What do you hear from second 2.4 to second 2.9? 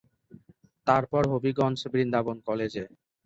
কলেজে।